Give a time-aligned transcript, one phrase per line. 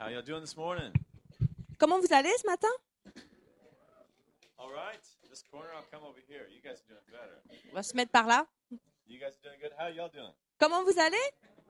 [0.00, 0.92] How y'all doing this morning?
[1.78, 2.68] Comment vous allez ce matin?
[4.58, 4.98] All right.
[5.30, 6.46] This corner, I'll come over here.
[6.50, 7.38] You guys are doing better.
[7.70, 8.46] On va se mettre par là.
[9.06, 9.72] You guys are doing good.
[9.78, 10.32] How y'all doing?
[10.58, 11.16] Comment vous allez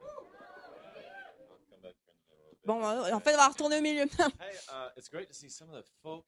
[0.01, 2.54] I'll come back here in a little bit.
[2.67, 4.05] Bon, euh, en fait, on va retourner au milieu.
[4.25, 4.91] Uh.
[4.97, 6.21] Uh,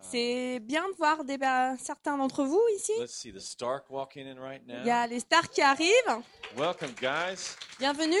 [0.00, 2.92] C'est bien de voir des, bah, certains d'entre vous ici.
[3.28, 6.22] Il y a les stars qui arrivent.
[6.56, 7.56] Welcome, guys.
[7.78, 8.16] Bienvenue.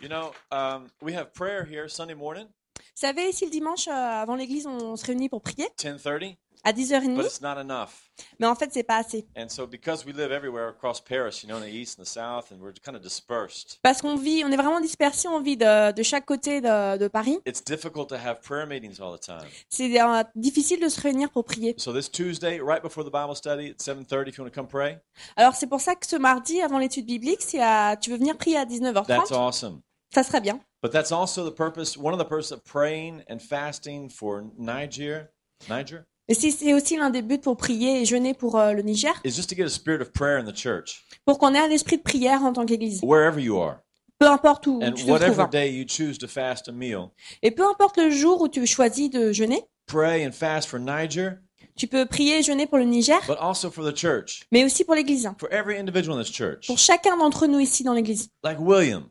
[0.00, 2.46] You know, um, we have prayer here Sunday morning,
[2.76, 6.36] Vous savez, ici le dimanche, euh, avant l'église, on se réunit pour prier 10:30,
[6.68, 7.24] à but 10h30.
[7.24, 8.08] it's not enough.
[8.40, 9.26] Mais en fait, c'est pas assez.
[9.36, 12.08] And so, because we live everywhere across Paris, you know, in the east and the
[12.08, 15.56] south, and we're kind of dispersed, Parce qu'on vit, on est vraiment dispersés, on vit
[15.56, 17.38] de, de chaque côté de, de Paris.
[17.46, 19.46] it's difficult to have prayer meetings all the time.
[19.68, 21.74] C'est euh, difficile de se réunir pour prier.
[21.78, 24.66] So this Tuesday, right before the Bible study at 7:30, if you want to come
[24.68, 24.98] pray,
[25.36, 28.36] Alors c'est pour ça que ce mardi, avant l'étude biblique, si euh, tu veux venir
[28.36, 29.80] prier à 19h30, that's awesome.
[30.12, 30.60] ça serait bien.
[30.82, 35.30] But that's also the purpose, one of the purposes of praying and fasting for Niger,
[35.68, 38.82] Niger, Et si c'est aussi l'un des buts pour prier et jeûner pour euh, le
[38.82, 41.58] Niger, is just to get a spirit of prayer in the church, pour qu'on ait
[41.58, 43.00] un esprit de prière en tant qu'église.
[43.02, 43.78] wherever you are.
[44.18, 45.10] Peu importe où And tu te trouves.
[45.12, 45.48] whatever hein.
[45.50, 47.10] day you choose to fast a meal,
[47.42, 51.38] Et peu importe le jour où tu choisis de jeûner, pray and fast for Niger,
[51.76, 54.84] tu peux prier et jeûner pour le Niger, but also for the church, mais aussi
[54.84, 55.24] pour l'église.
[55.26, 55.36] hein.
[55.38, 56.66] for every individual in this church.
[56.66, 58.28] Pour chacun d'entre nous ici dans l'église.
[58.42, 59.04] Like William.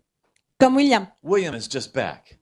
[0.59, 1.07] Comme William.
[1.23, 2.37] William is just back.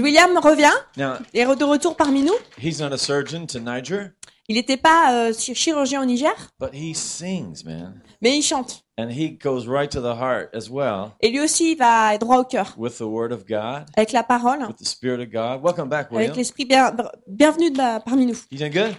[0.00, 2.34] William revient, Now, est de retour parmi nous.
[2.58, 4.12] he's not a surgeon to Niger,
[4.48, 8.00] Il n'était pas euh, chirurgien au Niger, but he sings, man.
[8.20, 8.84] mais il chante.
[8.98, 12.38] And he goes right to the heart as well Et lui aussi, il va droit
[12.38, 15.62] au cœur, with the word of God, avec la parole, with the spirit of God.
[15.62, 16.94] Welcome back, avec l'esprit bien,
[17.26, 18.36] bienvenue de- parmi nous.
[18.50, 18.96] You doing good?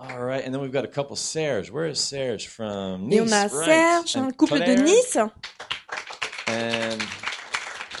[0.00, 1.70] All right, and then we've got a couple Serge.
[1.70, 2.46] Where is Serge?
[2.48, 3.10] From?
[3.12, 3.50] Et on a right.
[3.50, 4.74] Serge, un couple de.
[4.82, 5.18] Nice.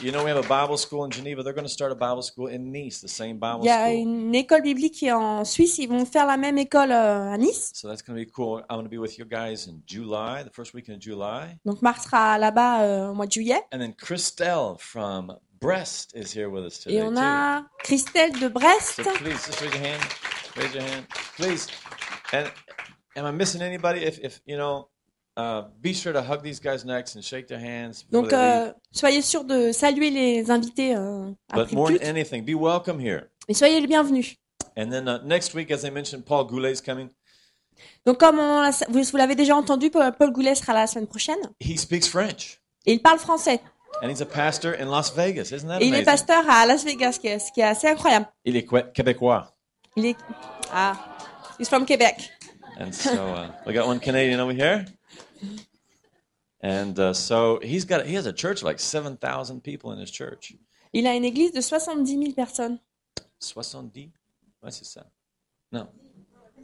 [0.00, 1.42] You know we have a Bible school in Geneva.
[1.42, 3.86] They're going to start a Bible school in Nice, the same Bible Il y a
[3.88, 3.96] school.
[4.28, 5.78] une école biblique qui est en Suisse.
[5.78, 7.72] Ils vont faire la même école euh, à Nice.
[7.74, 8.58] So that's going to be cool.
[8.70, 11.58] I'm going to be with you guys in July, the first weekend of July.
[11.64, 13.60] Donc Marc sera là-bas euh, au mois de juillet.
[13.72, 17.20] And then Christelle from Brest is here with us today Et on too.
[17.20, 19.02] a Christelle de Brest.
[19.02, 20.02] So please, just raise your hand.
[20.56, 21.06] Raise your hand,
[21.36, 21.66] please.
[22.32, 22.46] And
[23.16, 24.04] am I missing anybody?
[24.04, 24.90] If, if you know,
[25.82, 28.04] be sure to hug these guys next and shake their hands.
[28.04, 32.06] before Donc euh, soyez sûrs de saluer les invités euh, but après more le than
[32.06, 33.28] anything, be welcome here.
[33.48, 34.36] Et soyez les bienvenus.
[34.76, 37.08] And then uh, next week, as I mentioned, Paul Goulet is coming.
[38.04, 41.38] Donc comme on vous, vous l'avez déjà entendu, Paul Goulet sera là la semaine prochaine.
[41.60, 43.60] He speaks French, Et il parle français.
[44.02, 45.52] and he's a pastor in Las Vegas.
[45.52, 47.64] Isn't that Et il est pasteur à Las Vegas, ce qui est, ce qui est
[47.64, 48.26] assez incroyable.
[48.44, 49.54] Il est québécois.
[49.96, 50.16] Il est...
[50.72, 50.94] Ah,
[51.58, 52.30] he's from Québec.
[52.80, 54.84] And so uh, we got one Canadian over here.
[56.60, 59.98] And uh, so he's got he has a church of like seven thousand people in
[59.98, 60.54] his church.
[60.92, 62.80] Il a une église de 70 000 personnes.
[63.38, 64.10] 70?
[64.62, 65.04] Ouais, c'est ça.
[65.70, 65.86] Non.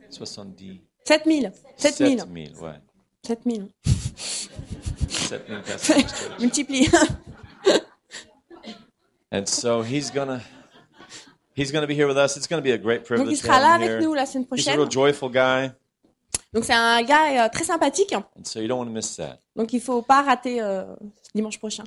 [0.09, 0.81] 70.
[1.05, 1.53] 7 000.
[1.77, 2.11] 7 000.
[2.19, 2.81] 7000, ouais.
[3.23, 3.69] 7 000.
[5.09, 6.39] 7000 pastors in his church.
[6.41, 6.89] Multiplie.
[9.31, 10.41] And so he's gonna
[11.57, 12.37] he's gonna be here with us.
[12.37, 13.27] It's gonna be a great privilege.
[13.27, 14.75] Donc il sera là avec nous la semaine prochaine.
[14.75, 15.73] He's a real joyful guy,
[16.55, 18.13] Donc c'est un gars euh, très sympathique.
[18.15, 19.41] and so you don't want to miss that.
[19.57, 20.85] Donc il faut pas rater euh,
[21.35, 21.85] dimanche prochain.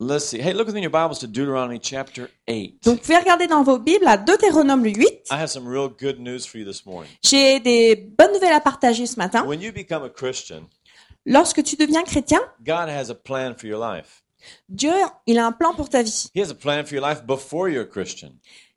[0.00, 0.40] Let's see.
[0.40, 2.80] Hey, look within your Bibles to Deuteronomy chapter 8.
[2.84, 5.02] Donc vous pouvez regarder dans vos Bibles à Deutéronome 8.
[5.30, 7.10] I have some real good news for you this morning.
[7.22, 9.44] J'ai des bonnes nouvelles à partager ce matin.
[9.44, 10.68] When you become a Christian,
[11.26, 14.22] Lorsque tu deviens chrétien, God has a plan for your life.
[14.68, 14.92] Dieu,
[15.26, 16.30] il a un plan pour ta vie.
[16.34, 18.32] He has a plan for your life before you're a Christian.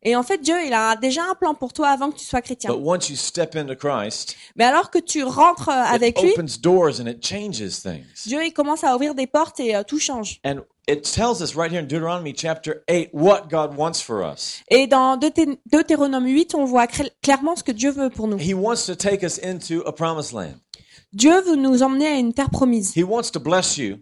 [0.07, 2.41] Et en fait, Dieu, il a déjà un plan pour toi avant que tu sois
[2.41, 2.71] chrétien.
[2.73, 6.31] But once you step into Christ, Mais alors que tu rentres euh, avec it lui,
[6.31, 8.05] opens doors and it changes things.
[8.25, 10.39] Dieu, il commence à ouvrir des portes et euh, tout change.
[10.45, 14.61] And it tells us right here in Deuteronomy chapter 8 what God wants for us.
[14.69, 18.37] Et dans Deuté- Deutéronome 8, on voit clairement ce que Dieu veut pour nous.
[18.39, 20.55] He wants to take us into a promised land.
[21.11, 22.93] Dieu veut nous emmener à une terre promise.
[22.95, 23.97] He wants to bless you.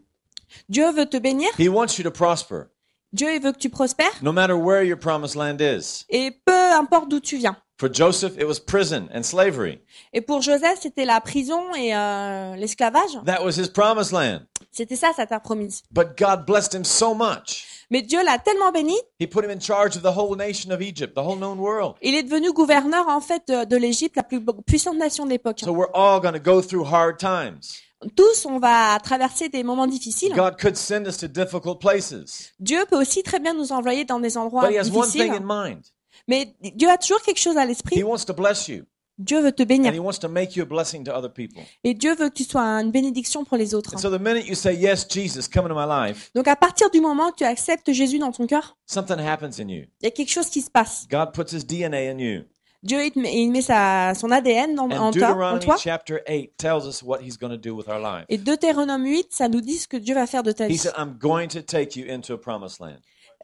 [0.69, 1.49] Dieu veut te bénir.
[1.59, 2.65] He wants you to prosper,
[3.15, 4.11] Dieu veut que tu prospères.
[4.21, 6.05] no matter where your promised land is.
[6.09, 7.55] Et peu importe d'où tu viens.
[7.77, 9.79] For Joseph, it was prison and slavery.
[10.13, 13.19] Et pour Joseph, c'était la prison et euh, l'esclavage.
[13.25, 14.41] That was his promised land.
[14.71, 15.83] C'était ça sa terre promise.
[15.91, 17.65] But God blessed him so much.
[17.89, 20.81] Mais Dieu l'a tellement béni, He put him in charge of the whole nation of
[20.81, 21.95] Egypt, the whole known world.
[22.01, 25.59] il est devenu gouverneur en fait de, de l'Égypte, la plus puissante nation de l'époque.
[25.59, 27.81] So we're all going to go through hard times.
[28.15, 30.33] Tous, on va traverser des moments difficiles.
[30.35, 32.53] God could send us to difficult places.
[32.59, 35.29] Dieu peut aussi très bien nous envoyer dans des endroits But he has one thing
[35.31, 35.41] difficiles.
[35.41, 35.81] in mind.
[36.27, 37.97] Mais Dieu a toujours quelque chose à l'esprit.
[37.99, 38.83] He wants to bless you.
[39.17, 39.91] Dieu veut te bénir.
[39.91, 41.63] And He wants to make you a blessing to other people.
[41.85, 43.95] Et Dieu veut que tu sois une bénédiction pour les autres.
[43.95, 46.89] And so the minute you say, Yes, Jesus, come into my life, Donc à partir
[46.89, 49.85] du moment que tu acceptes Jésus dans ton cœur, something happens in you.
[50.01, 51.07] il y a quelque chose qui se passe.
[51.09, 52.41] God puts His DNA in you.
[52.85, 55.75] Dieu il met, il met sa, son ADN en, toi, en toi.
[55.77, 58.25] chapter 8 tells us what He's going to do with our life.
[58.29, 60.77] Et Deutéronome 8, ça nous dit ce que Dieu va faire de ta vie.
[60.77, 62.99] said, I'm going to take you into a promised land.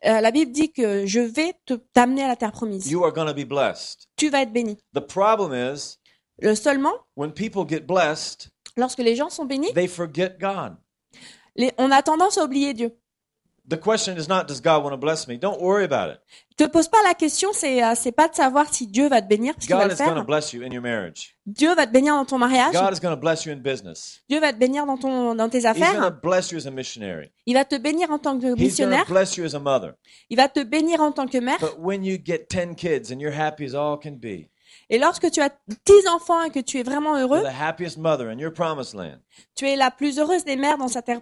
[0.05, 1.53] Euh, la Bible dit que je vais
[1.93, 2.89] t'amener à la terre promise.
[2.89, 4.07] You are going to be blessed.
[4.15, 4.77] Tu vas être béni.
[4.93, 5.97] The problem is,
[6.39, 10.75] Le seulement, when people get blessed, lorsque les gens sont bénis, they forget God.
[11.55, 12.95] les- on a tendance à oublier Dieu.
[13.71, 15.37] The question is not, does God want to bless me?
[15.37, 16.19] Don't worry about it.
[16.57, 19.27] Te pose pas la question, c'est euh, c'est pas de savoir si Dieu va te
[19.29, 20.25] bénir, ce qu'il va God le is going to faire.
[20.25, 21.35] bless you in your marriage.
[21.45, 22.73] Dieu va te bénir dans ton mariage.
[22.73, 24.19] God is going to bless you in business.
[24.29, 26.11] Dieu va te bénir dans ton dans tes He's going to affaires.
[26.21, 27.31] bless you as a missionary.
[27.45, 29.05] Il va te bénir en tant que He's going to missionnaire.
[29.07, 29.93] bless you as a mother.
[30.29, 31.57] Il va te bénir en tant que mère.
[31.61, 34.49] But when you get 10 kids and you're happy as all can be,
[34.93, 35.49] Et lorsque tu as
[35.85, 37.41] dix enfants et que tu es vraiment heureux,
[39.55, 41.21] tu es la plus heureuse des mères dans sa terre,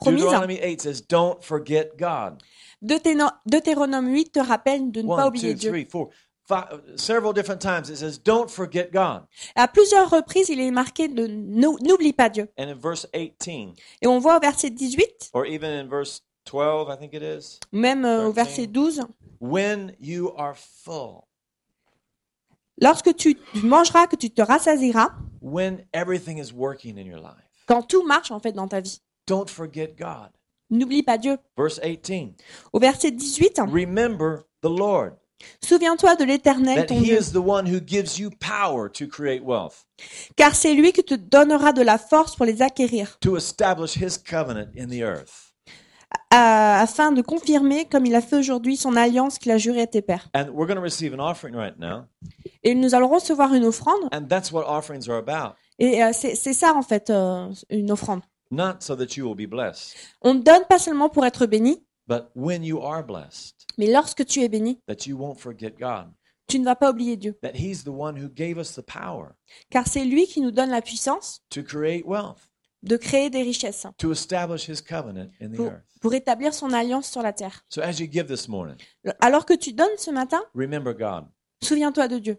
[0.00, 0.20] promise.
[0.24, 2.42] Deuteronomy 8 says, don't forget God.
[2.82, 5.70] Deuténo- Deutéronome 8 te rappelle de ne pas oublier Dieu.
[9.54, 12.48] À plusieurs reprises, il est marqué de n'ou- n'oublie pas Dieu.
[12.58, 16.88] And in verse 18, Et on voit au verset 18, or even in verse 12,
[16.90, 18.34] I think it is, même euh, au 13.
[18.34, 19.00] verset 12,
[19.40, 21.22] when you are full,
[22.80, 25.10] lorsque tu mangeras, que tu te rassasieras,
[25.40, 29.00] when everything is working in your life, quand tout marche en fait dans ta vie,
[29.26, 30.30] don't forget God.
[30.70, 31.36] n'oublie pas Dieu.
[31.56, 32.34] Verse 18,
[32.72, 35.12] Au verset 18, remember the Lord,
[35.62, 39.42] souviens-toi de l'Éternel, ton He Dieu, is the one who gives you power to create
[39.44, 39.86] wealth,
[40.36, 44.18] car c'est lui qui te donnera de la force pour les acquérir, to establish His
[44.18, 45.43] covenant in the earth.
[46.30, 49.86] À- afin de confirmer, comme il a fait aujourd'hui, son alliance qu'il a jurée à
[49.86, 50.28] tes pères.
[50.34, 52.04] And we're going to receive an offering right now,
[52.62, 55.54] Et nous allons recevoir une offrande, and that's what offerings are about.
[55.78, 58.22] et euh, c'est c'est ça en fait, euh, une offrande.
[58.50, 61.84] Not so that you will be blessed, On ne donne pas seulement pour être béni,
[62.06, 66.12] but when you are blessed, mais lorsque tu es béni, that you won't forget God,
[66.46, 69.30] tu ne vas pas oublier Dieu, that He's the one who gave us the power
[69.70, 72.48] car c'est lui qui nous donne la puissance to create wealth,
[72.84, 75.82] de créer des richesses to establish His covenant in the pour, earth.
[76.00, 77.64] pour établir son alliance sur la terre.
[77.68, 78.76] So as you give this morning,
[79.20, 81.26] Alors que tu donnes ce matin, remember God.
[81.62, 82.38] souviens-toi de Dieu.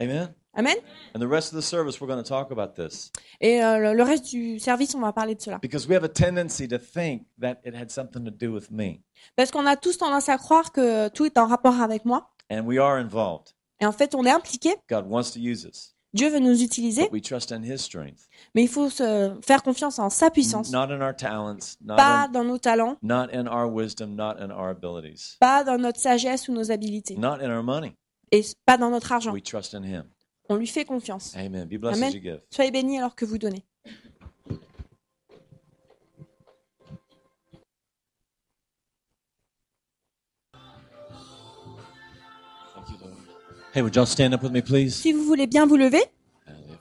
[0.00, 0.34] Amen?
[0.54, 0.76] Amen?
[1.14, 3.94] And the rest of the service, we're going to talk about this Et euh, le,
[3.94, 5.58] le reste du service, on va parler de cela.
[5.62, 9.00] because we have a tendency to think that it had something to do with me,
[9.36, 12.30] Parce qu'on a tous tendance à croire que tout est en rapport avec moi.
[12.50, 13.54] and we are involved.
[13.80, 14.74] Et en fait, on est impliqué.
[14.88, 18.28] God wants to use us, Dieu veut nous utiliser, but we trust in His strength,
[18.54, 20.70] mais il faut se faire confiance en sa puissance.
[20.72, 24.34] not in our talents, not Pas in, dans nos talents, not in our wisdom, not
[24.40, 27.94] in our abilities, pas dans notre sagesse ou nos habiletés, not in our money.
[28.32, 29.32] et pas dans notre argent.
[29.32, 30.04] We trust in Him.
[30.48, 31.32] On lui fait confiance.
[31.36, 31.66] Amen.
[31.68, 32.08] Be blessed Amen.
[32.08, 32.40] as you give.
[32.50, 33.64] Soyez bénis alors que vous donnez.
[43.72, 44.96] Hey, would y'all stand up with me, please?
[44.96, 46.02] Si vous voulez bien vous lever.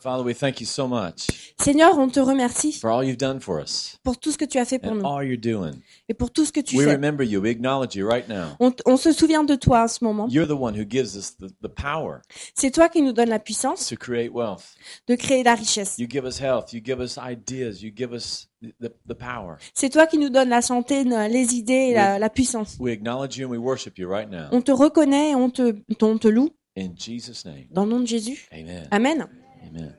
[0.02, 1.28] Father, we thank you so much
[1.60, 4.58] Seigneur, on te remercie for all you've done for us pour tout ce que tu
[4.58, 5.74] as fait pour and nous all you're doing.
[6.08, 6.94] et pour tout ce que tu We fais.
[6.94, 7.42] remember you.
[7.42, 8.56] We acknowledge you right now.
[8.86, 10.30] On, se souvient de toi à ce moment.
[10.30, 12.22] You're the one who gives us the, the power
[12.56, 14.74] C'est toi qui nous donne la puissance to create wealth.
[15.10, 15.98] de créer la richesse.
[16.00, 16.72] You give us health.
[16.72, 17.82] You give us ideas.
[17.84, 18.48] You give us
[18.80, 19.58] the, the power.
[19.74, 22.78] C'est toi qui nous donne la santé, les idées et la, la puissance.
[22.80, 24.48] We acknowledge you and we worship you right now.
[24.54, 27.66] On te reconnaît et on te, on te loue In Jesus' name.
[27.72, 28.48] dans le nom de Jésus.
[28.52, 28.88] Amen.
[28.92, 29.28] Amen.
[29.68, 29.96] Amen.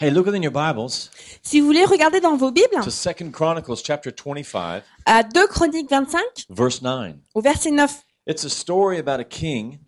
[0.00, 1.10] Hey, look in your Bibles
[1.42, 5.90] Si vous voulez regarder dans vos Bibles, to Second Chronicles chapter 25, à 2 Chroniques
[5.90, 7.14] 25, verse 9.
[7.34, 9.78] au verset 9, It's a story about a king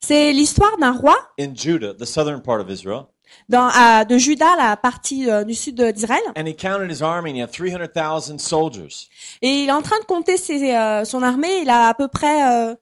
[0.00, 3.04] c'est l'histoire d'un roi in Judah, the southern part of Israel,
[3.48, 6.22] dans, à- de Juda, la partie euh, du sud d'Israël.
[6.36, 9.08] and he counted his army and he had 300,000 soldiers.
[9.42, 11.60] Et il est en train de compter ses, euh, son armée.
[11.62, 12.74] Il a à peu près euh,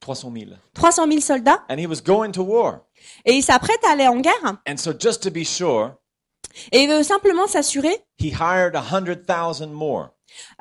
[0.00, 0.50] 300 000.
[0.74, 1.60] 300 000 soldats.
[1.68, 2.80] And he was going to war.
[3.24, 4.58] Et il s'apprête à aller en guerre.
[4.68, 5.92] And so just to be sure,
[6.72, 7.96] Et il veut simplement s'assurer.
[8.18, 10.08] he hired 100,000 more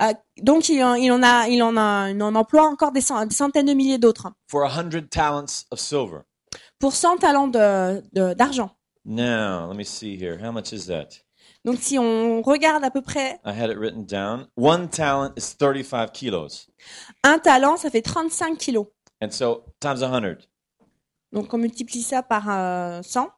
[0.01, 3.01] euh, donc il, en- il en a, il en a, il en emploie encore des,
[3.01, 6.21] cent- des centaines de milliers d'autres for 100 talents of silver.
[6.79, 8.71] pour 100 talents de- d'argent.
[9.05, 10.37] Now, let me see here.
[10.43, 11.09] How much is that?
[11.65, 14.47] Donc si on regarde à peu près I had it written down.
[14.57, 16.67] One talent is 35 kilos.
[17.23, 18.87] un talent, ça fait 35 kilos.
[19.21, 20.47] And so times 100,
[21.33, 23.29] Donc on multiplie ça par euh, 100,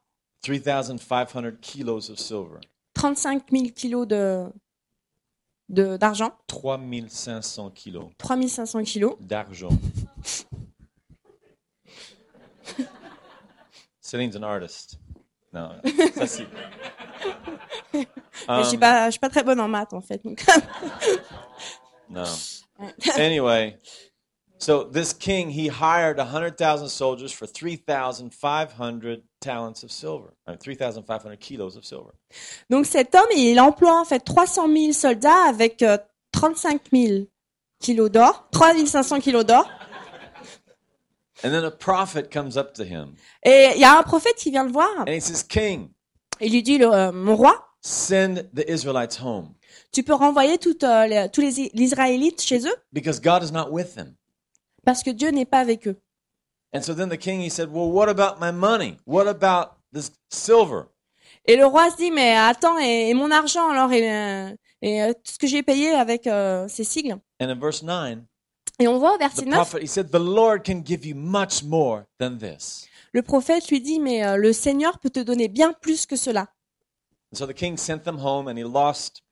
[0.42, 2.60] 3,500 kilos of silver.
[2.94, 4.46] 35 000 kilos de
[5.68, 9.16] de- d'argent, 3,500 kilos 3500 kilos.
[9.20, 9.70] d'argent.
[14.00, 14.98] Celine's an artist.
[15.52, 15.70] Non,
[16.14, 16.26] ça
[18.48, 20.22] Um, je suis pas, je suis pas très bonne en maths en fait.
[20.24, 20.44] donc.
[22.10, 22.24] No.
[23.16, 23.78] Anyway,
[24.62, 29.82] so this king he hired a hundred thousand soldiers for three thousand five hundred talents
[29.82, 32.12] of silver, uh, three thousand five hundred kilos of silver.
[32.70, 35.98] Donc cet homme, il emploie en fait 300 000 soldats avec euh,
[36.32, 37.24] 35 000
[37.80, 39.68] kilos d'or, 3 500 kilos d'or.
[41.44, 44.52] And then a prophet comes up to him Et il y a un prophète qui
[44.52, 45.88] vient le voir and he says, "King,
[46.40, 49.54] et lui dit, le- euh, mon roi, send the Israelites home
[49.90, 52.74] tu peux renvoyer toutes, euh, les- tous les, les Israélites chez eux?
[52.92, 54.14] Because God is not with them."
[54.84, 55.96] Parce que Dieu n'est pas avec eux.
[56.74, 58.96] And so then the king he said, "Well, what about my money?
[59.06, 60.86] What about this silver?"
[61.44, 65.02] Et le roi se dit, mais attends, et, et mon argent alors, et, euh, et
[65.02, 67.18] euh, tout ce que j'ai payé avec euh, ces sigles.
[67.40, 68.18] And in verse 9,
[68.78, 71.62] Et on voit au verset 9, prophet he said, "The Lord can give you much
[71.64, 75.72] more than this." le prophète lui dit, mais euh, le Seigneur peut te donner bien
[75.72, 76.48] plus que cela.
[77.32, 79.22] And so the king sent them home and he lost,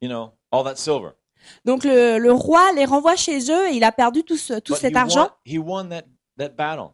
[0.00, 1.14] you know, all that silver.
[1.64, 4.74] Donc le, le roi les renvoie chez eux et il a perdu tout, ce, tout
[4.74, 6.04] But cet argent won, he won that,
[6.38, 6.90] that battle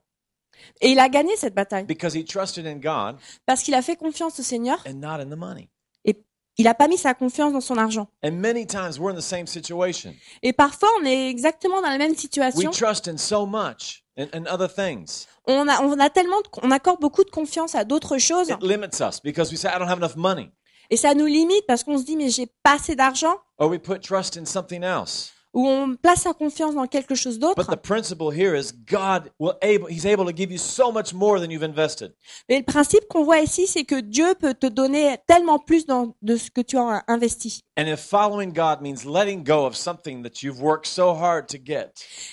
[0.81, 3.17] et il a gagné cette bataille because he trusted in God
[3.47, 5.69] parce qu'il a fait confiance au Seigneur and not in the money.
[6.05, 6.23] et
[6.59, 8.09] il n'a pas mis sa confiance dans son argent.
[8.23, 10.15] And many times we're in the same situation.
[10.43, 12.71] Et parfois on est exactement dans la même We situation.
[12.71, 15.27] trust in so much and, and other things.
[15.47, 19.01] On a, on a tellement, on accorde beaucoup de confiance à d'autres choses It limits
[19.01, 20.53] us because we say, I don't have enough money.
[20.93, 23.79] Et ça nous limite parce qu'on se dit mais j'ai pas assez d'argent Or we
[23.79, 25.33] put trust in something else.
[25.55, 27.71] Ou on place sa confiance dans quelque chose But d'autre.
[27.71, 31.39] the principle here is God will able, he's able to give you so much more
[31.39, 32.15] than you've invested.
[32.49, 36.15] Mais le principe qu'on voit ici, c'est que Dieu peut te donner tellement plus dans-
[36.23, 37.63] de ce que tu as investi.
[37.79, 41.59] And if following God means letting go of something that you've worked so hard to
[41.63, 41.91] get,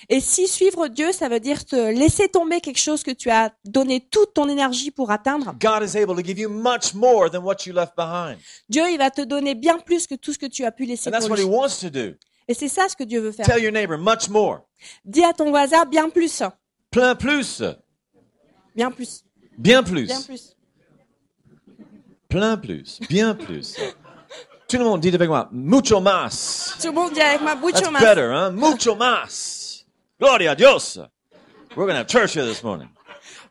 [0.10, 3.52] Et si suivre Dieu, ça veut dire te laisser tomber quelque chose que tu as
[3.66, 7.40] donné toute ton énergie pour atteindre, God is able to give you much more than
[7.44, 8.38] what you left behind.
[8.70, 11.10] Dieu, il va te donner bien plus que tout ce que tu as pu laisser
[11.10, 12.16] And that's what he wants to do.
[12.50, 13.46] Et c'est ça ce que Dieu veut faire.
[13.46, 14.62] Tell your neighbor much more.
[15.06, 16.42] Dis à ton voisin bien plus,
[16.90, 17.62] Plein plus.
[18.76, 19.24] bien plus,
[19.56, 20.08] Bien plus.
[20.08, 20.56] bien plus.
[22.28, 23.00] Plein plus.
[23.08, 23.76] Bien plus.
[24.68, 26.76] Tout le monde dit avec moi, mucho más.
[26.82, 28.04] Tout le monde dit avec That's au masque.
[28.06, 28.52] better, huh?
[28.52, 29.86] Mucho más.
[30.20, 30.98] Gloria a Dios.
[31.76, 32.90] We're going to have church here this morning.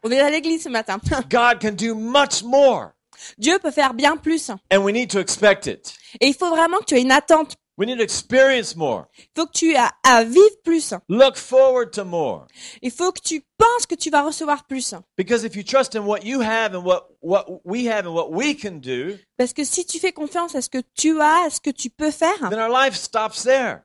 [0.02, 0.98] On est à l'église ce matin.
[1.30, 2.94] God can do much more.
[3.38, 4.50] Dieu peut faire bien plus.
[4.72, 5.92] And we need to expect it.
[6.20, 7.56] Et il faut vraiment que tu aies une attente.
[7.78, 9.06] We need to experience more.
[9.16, 10.92] Il faut que tu aies à vivre plus.
[11.08, 12.48] Look forward to more.
[12.82, 14.94] Il faut que tu penses que tu vas recevoir plus.
[15.16, 18.32] Because if you trust in what you have and what, what we have and what
[18.32, 21.50] we can do, Parce que si tu fais confiance à ce que tu as, à
[21.50, 23.82] ce que tu peux faire, then our life stops there.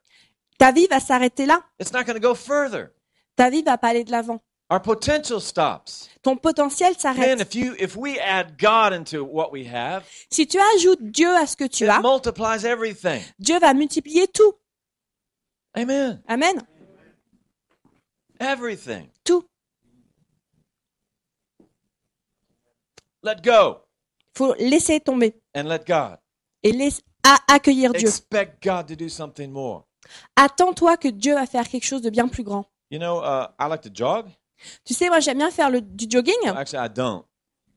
[0.58, 1.62] ta vie va s'arrêter là.
[1.80, 2.90] It's not going to go further.
[3.36, 4.40] Ta vie va pas aller de l'avant.
[4.70, 6.10] Our potential stops.
[6.24, 7.40] Ton potentiel s'arrête.
[7.42, 11.46] if you if we add God into what we have, Si tu ajoutes Dieu à
[11.46, 13.22] ce que tu it as, multiplies everything.
[13.40, 14.54] Dieu va multiplier tout.
[15.76, 16.22] Amen.
[16.28, 16.66] Amen.
[18.40, 19.10] Everything.
[19.24, 19.46] Tout.
[23.22, 23.84] Let go
[24.36, 26.18] faut laisser tomber and let God.
[26.64, 28.08] et laisse, à accueillir Dieu.
[28.08, 29.86] Expect God to do something more.
[30.36, 32.66] Attends-toi que Dieu va faire quelque chose de bien plus grand.
[32.90, 34.28] You know, uh, I like to jog.
[34.86, 36.34] Tu sais, moi j'aime bien faire le, du jogging.
[36.56, 37.24] Actually, I don't,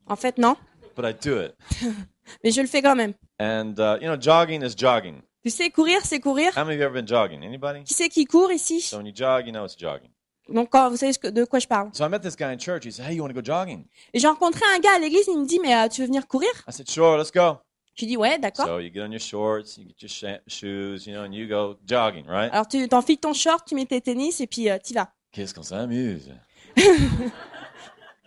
[0.07, 0.57] En fait, non.
[0.97, 1.55] but I do it.
[2.45, 3.13] Mais je le fais quand même.
[3.41, 5.21] And uh, you know, jogging is jogging.
[5.45, 6.51] Tu sais, courir, c'est courir.
[6.57, 7.45] How many of you ever been jogging?
[7.45, 7.85] Anybody?
[7.85, 8.81] Qui c'est qui court ici?
[8.81, 10.11] So when you jog, you know it's jogging.
[10.49, 11.91] Donc, quand, vous savez ce que- de quoi je parle.
[11.93, 12.85] So I met this guy in church.
[12.85, 15.25] He said, "Hey, you want to go jogging?" Et j'ai rencontré un gars à l'église,
[15.29, 16.51] il me dit, mais euh, tu veux venir courir?
[16.69, 17.59] I said, "Sure, let's go."
[17.95, 18.67] Je dis, ouais, d'accord.
[18.67, 21.49] So you get on your shorts, you get your sha- shoes, you know, and you
[21.49, 22.53] go jogging, right?
[22.53, 25.09] Alors, tu t'enfiles ton short, tu mets tes tennis et puis euh, tu vas.
[25.33, 26.31] Qu'est-ce qu'on s'amuse.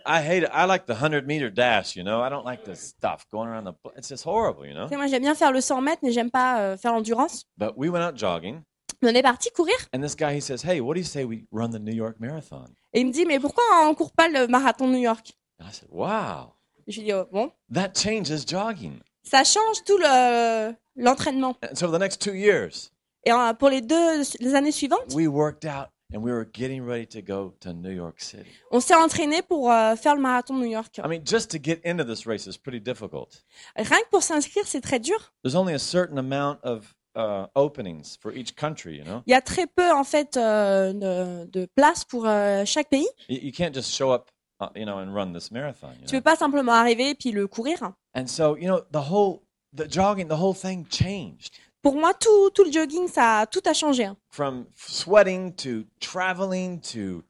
[0.06, 0.50] I hate it.
[0.52, 2.20] I like the 100 meter dash, you know?
[2.22, 3.74] I don't like the stuff going around the.
[3.96, 4.88] It's just horrible, you know?
[4.90, 7.44] Moi, j'aime bien faire le 100 mètres, mais j'aime pas euh, faire l'endurance.
[7.58, 8.62] But we went out jogging,
[9.02, 9.74] Mais on est parti courir.
[9.94, 12.16] and this guy he says, "Hey, what do you say we run the New York
[12.18, 15.32] Marathon?" Et il me dit, mais pourquoi on court pas le marathon de New York?
[15.60, 16.54] And I said, "Wow,
[16.88, 21.54] Je lui dis, oh, bon, that changes jogging." ça change tout le l'entraînement.
[21.62, 22.90] And so for the next two years,
[23.24, 27.06] Et pour les deux les années suivantes, we worked out, and we were getting ready
[27.06, 28.50] to go to New York City.
[28.70, 30.98] on s'est entraîné pour euh, faire le marathon de New York.
[31.04, 33.44] I mean, just to get into this race is pretty difficult.
[33.76, 35.32] Rien que pour s'inscrire, c'est très dur.
[35.42, 39.22] There's only a certain amount of uh, openings for each country, you know?
[39.26, 43.08] Il y a très peu en fait euh, de, de place pour euh, chaque pays.
[43.28, 45.90] You, you can't just show up, uh, you know, and run this marathon.
[46.00, 46.20] You Tu know?
[46.20, 47.78] peux pas simplement arriver et puis le courir.
[48.14, 52.50] And so, you know, the whole the jogging, the whole thing changed Pour moi, tout,
[52.50, 54.04] tout le jogging, ça tout a changé.
[54.04, 54.16] hein.
[54.30, 57.22] from sweating to traveling to,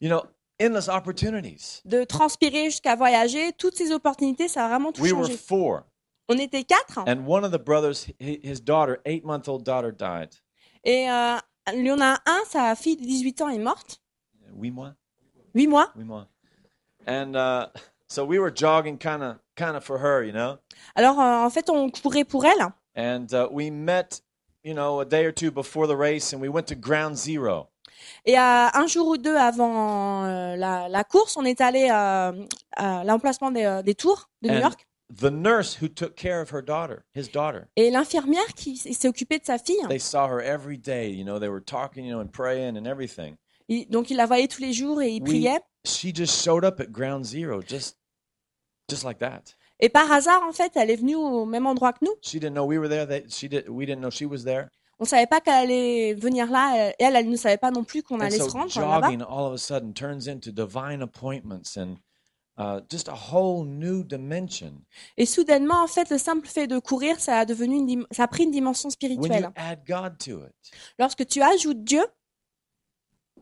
[0.00, 0.22] you know,
[0.58, 1.80] endless opportunities.
[1.84, 5.36] de transpirer jusqu'à voyager, toutes ces opportunités, ça a vraiment tout We were changé.
[5.36, 5.82] four,
[6.28, 9.92] On était quatre and one of the brothers, hi- his daughter, eight month old daughter,
[9.92, 10.30] died.
[10.84, 11.36] et euh,
[11.72, 14.00] il y en a un, sa fille de 18 ans est morte,
[14.56, 14.94] Oui, moi,
[15.54, 15.92] 8 mois.
[15.96, 16.26] oui, moi.
[17.06, 17.66] And uh,
[18.08, 20.58] so we were jogging, kind of, kind of for her, you know?
[20.96, 24.20] Alors euh, en fait, on courait pour elle And uh, we met,
[24.62, 27.68] you know, a day or two before the race, and we went to Ground Zero.
[28.26, 32.32] et euh, un jour ou deux avant euh, la, la course, on est allé euh,
[32.76, 36.50] à l'emplacement des, des tours de New And York the nurse who took care of
[36.50, 39.86] her daughter, his daughter, et l'infirmière qui s'est occupée de sa fille.
[39.88, 41.10] they saw her every day.
[41.10, 43.36] You know, they were talking, you know, and praying and everything.
[43.68, 45.60] Il- donc il la voyait tous les jours et il priait.
[45.84, 47.98] She just showed up at Ground Zero, just,
[48.88, 49.54] just like that.
[49.82, 52.14] Et par hasard, en fait, elle est venue au même endroit que nous.
[52.22, 53.06] She didn't know we were there.
[53.06, 53.68] They, she did.
[53.68, 54.68] We didn't know she was there.
[55.00, 56.90] On savait pas qu'elle allait venir là.
[56.98, 59.08] Et elle, elle ne savait pas non plus qu'on allait so se rendre là-bas.
[59.08, 61.96] jogging all of a sudden turns into divine appointments and
[62.56, 64.74] uh, just a whole new dimension.
[65.16, 68.28] Et soudainement, en fait, le simple fait de courir, ça a devenu une ça a
[68.28, 69.42] pris une dimension When spirituelle.
[69.42, 70.54] you add God to it,
[71.00, 72.04] Lorsque tu ajoutes Dieu,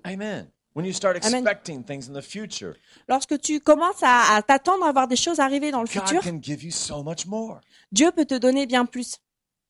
[0.04, 0.50] Amen.
[0.80, 2.75] When you start expecting things in the future,
[3.08, 6.22] lorsque tu commences à, à t'attendre à voir des choses arriver dans le God futur,
[6.22, 7.60] can give you so much more.
[7.92, 9.16] Dieu peut te donner bien plus.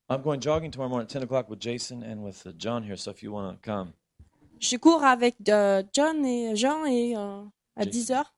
[0.09, 2.97] I'm going jogging tomorrow morning at 10 o'clock with Jason and with uh, John here.
[2.97, 3.93] So if you want to come,
[4.61, 7.43] Je cours avec euh, John et Jean et euh,
[7.76, 7.90] à Jason.
[7.90, 8.35] 10 heures.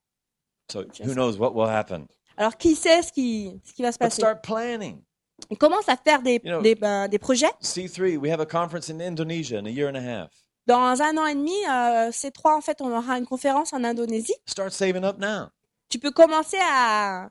[0.70, 2.06] so who knows what will happen?
[2.36, 4.22] Alors, qui sait ce qui, ce qui va se But passer?
[4.22, 5.02] start planning.
[5.50, 7.50] On commence à faire des, You know- des, ben, des projets.
[7.60, 10.30] C3, we have a conference in Indonesia in a year and a half.
[10.66, 13.82] Dans un an et demi, euh, ces trois, en fait, on aura une conférence en
[13.82, 14.34] Indonésie.
[14.46, 15.48] Start saving up now.
[15.88, 17.30] Tu peux commencer à,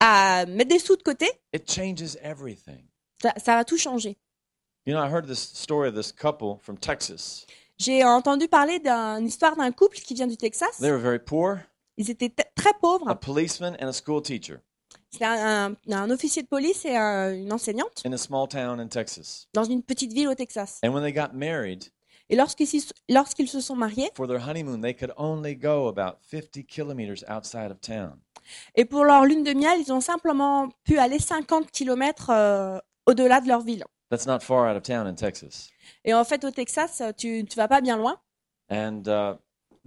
[0.00, 1.30] à mettre des sous de côté.
[1.54, 2.84] It changes everything.
[3.22, 4.16] Ça, ça va tout changer.
[4.86, 7.46] You know, I heard this story of this couple from Texas.
[7.78, 10.78] J'ai entendu parler d'une histoire d'un couple qui vient du Texas.
[10.80, 11.58] They were very poor,
[11.98, 13.14] Ils étaient très a pauvres.
[13.20, 14.56] policeman and a school teacher
[15.12, 18.80] C'était un, un- un officier de police et un- une enseignante in a small town
[18.80, 19.48] in Texas.
[19.52, 20.78] dans une petite ville au Texas.
[20.84, 21.84] And when they got married,
[22.30, 27.24] Et lorsqu'ils se sont mariés, for their honeymoon, they could only go about 50 kilometers
[27.28, 28.18] outside of town.
[28.74, 33.40] et pour leur lune de miel, ils ont simplement pu aller 50 kilomètres euh, au-delà
[33.40, 33.84] de leur ville.
[34.10, 35.70] That's not far out of town in Texas.
[36.04, 38.16] Et en fait, au Texas, tu tu vas pas bien loin.
[38.70, 39.36] And uh,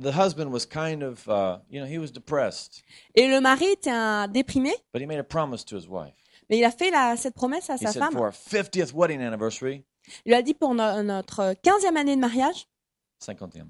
[0.02, 2.84] the husband was kind of, uh, you know, he was depressed,
[3.16, 6.14] Et le mari était un déprimé, but he made a promise to his wife.
[6.50, 8.12] mais il a fait la- cette promesse à He sa said, femme.
[8.14, 9.84] for our 50th wedding anniversary,
[10.26, 12.68] Il lui a dit pour no- notre 15e année de mariage,
[13.20, 13.68] 50e,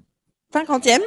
[0.52, 1.00] 50e,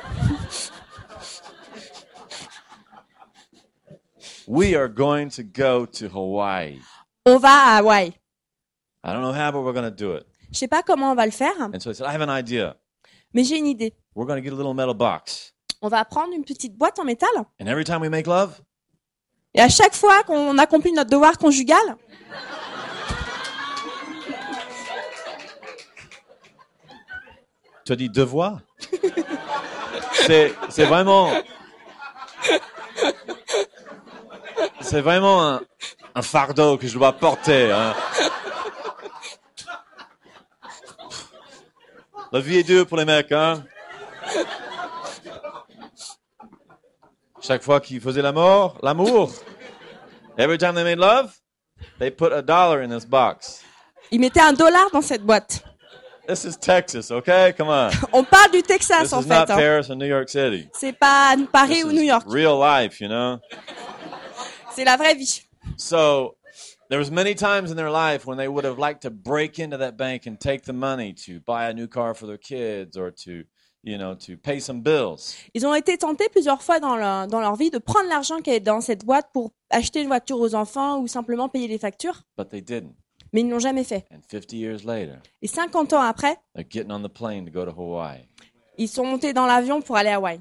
[4.47, 6.79] we are going to go to Hawaii.
[7.25, 8.13] on va à Hawaï.
[9.03, 10.25] I don't know how, but we're going to do it.
[10.51, 12.29] Je sais pas comment on va le faire, And so he said, I have an
[12.29, 12.75] idea.
[13.33, 13.93] mais j'ai une idée.
[14.15, 15.53] We're going to get a little metal box.
[15.81, 17.29] On va prendre une petite boîte en métal
[17.61, 18.59] And every time we make love,
[19.53, 21.77] et à chaque fois qu'on accomplit notre devoir conjugal,
[27.87, 28.59] tu as dit devoir.
[30.27, 31.31] c'est, c'est vraiment.
[34.81, 35.61] C'est vraiment
[36.13, 37.71] un, fardeau que je dois porter.
[37.71, 37.93] hein.
[42.33, 43.63] La vie est dure pour les mecs, hein.
[47.39, 49.31] Chaque fois qu'ils faisaient l'amour, l'amour,
[50.37, 51.33] every time they made love,
[51.99, 53.63] they put a dollar in this box.
[54.11, 55.63] il mettait un dollar dans cette boîte.
[56.27, 57.53] This is Texas, okay?
[57.57, 57.91] Come on.
[58.13, 59.29] On parle du Texas This en is fait.
[59.33, 59.55] not hein.
[59.55, 60.67] Paris or New York City.
[60.73, 62.23] C'est pas Paris This ou New York.
[62.27, 63.39] real life, you know?
[64.75, 65.41] C'est la vraie vie.
[65.77, 66.35] So
[66.89, 69.77] there was many times in their life when they would have liked to break into
[69.77, 73.09] that bank and take the money to buy a new car for their kids or
[73.23, 73.43] to,
[73.83, 75.33] you know, to pay some bills.
[75.53, 78.49] Ils ont été tentés plusieurs fois dans leur, dans leur vie de prendre l'argent qui
[78.51, 82.23] est dans cette boîte pour acheter une voiture aux enfants ou simplement payer les factures,
[82.37, 82.95] But they didn't.
[83.33, 84.05] Mais ils ne l'ont jamais fait.
[84.11, 87.65] And 50 years later, Et 50 ans après, they're getting on the plane to go
[87.65, 88.27] to Hawaii.
[88.77, 90.39] ils sont montés dans l'avion pour aller à Hawaï.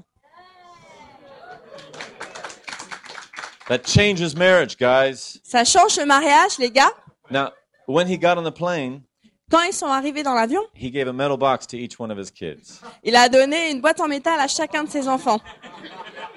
[3.67, 5.39] That changes marriage, guys.
[5.43, 6.93] Ça change le mariage, les gars.
[7.29, 7.49] Now,
[7.85, 9.01] when he got on the plane,
[9.49, 12.17] Quand ils sont arrivés dans l'avion, he gave a metal box to each one of
[12.17, 12.81] his kids.
[13.03, 15.39] il a donné une boîte en métal à chacun de ses enfants.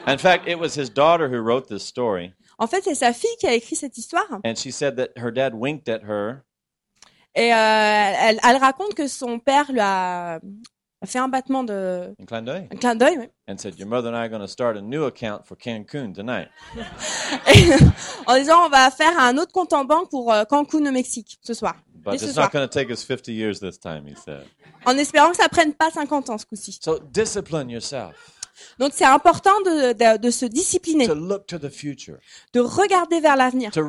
[0.07, 2.33] In fact, it was his daughter who wrote this story.
[2.61, 4.27] En fait, c'est sa fille qui a écrit cette histoire.
[4.45, 6.43] And she said that her dad winked at her
[7.35, 10.41] Et euh, elle, elle raconte que son père lui a,
[11.07, 12.15] fait un battement de...
[12.21, 13.17] in clin d'oeil un clin d'œil.
[13.19, 13.31] ouais.
[13.49, 16.13] and said, Your mother and I are going to start a new account for Cancun
[16.13, 16.49] tonight.
[18.27, 21.39] en disant, on va faire un autre compte en banque pour euh, Cancun au Mexique
[21.43, 21.77] ce soir.
[21.95, 22.47] But it's soir.
[22.47, 24.45] not going to take us 50 years this time, he said.
[24.85, 26.79] En espérant que ça prenne pas 50 ans ce coup-ci.
[26.83, 28.40] So discipline yourself.
[28.79, 32.19] Donc c'est important de, de, de se discipliner, to look to the future,
[32.53, 33.81] de regarder vers l'avenir, so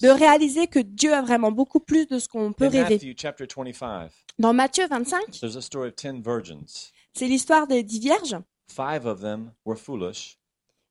[0.00, 2.94] de réaliser que Dieu a vraiment beaucoup plus de ce qu'on peut In rêver.
[2.94, 6.92] Matthew chapter 25, Dans Matthieu 25, there's a story of 10 virgins.
[7.14, 8.36] c'est l'histoire des dix vierges.
[8.68, 10.38] Five of them were foolish,